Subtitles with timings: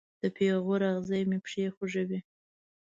[0.21, 2.19] د پیغور اغزې مې پښې خوږوي